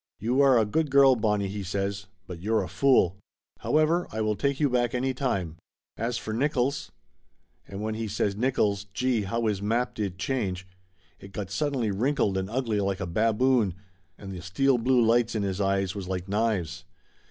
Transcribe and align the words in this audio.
"You 0.17 0.41
are 0.41 0.57
a 0.57 0.65
good 0.65 0.89
girl, 0.89 1.15
Bonnie," 1.15 1.47
he 1.47 1.61
says, 1.61 2.07
"but 2.25 2.41
you're 2.41 2.63
a 2.63 2.67
fool. 2.67 3.19
However, 3.59 4.07
I 4.11 4.19
will 4.21 4.35
take 4.35 4.59
you 4.59 4.67
back 4.67 4.95
any 4.95 5.13
time. 5.13 5.57
As 5.95 6.17
for 6.17 6.33
Nickolls" 6.33 6.89
And 7.67 7.83
when 7.83 7.93
he 7.93 8.07
says 8.07 8.33
Nickolls, 8.35 8.87
Gee, 8.95 9.21
how 9.25 9.45
his 9.45 9.61
map 9.61 9.93
did 9.93 10.17
change! 10.17 10.67
It 11.19 11.33
got 11.33 11.51
suddenly 11.51 11.91
wrinkled 11.91 12.35
and 12.35 12.49
ugly 12.49 12.79
like 12.81 12.99
a 12.99 13.05
baboon, 13.05 13.75
and 14.17 14.31
the 14.31 14.41
steel 14.41 14.79
blue 14.79 15.05
lights 15.05 15.35
in 15.35 15.43
his 15.43 15.61
eyes 15.61 15.93
was 15.93 16.07
like 16.07 16.27
knives. 16.27 16.83